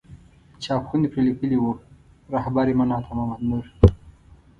چاپ 0.63 0.81
خونې 0.87 1.07
پرې 1.11 1.21
لیکلي 1.27 1.57
وو 1.59 1.71
رهبر 2.33 2.65
من 2.79 2.89
عطا 2.97 3.11
محمد 3.17 3.41
نور. 3.49 3.65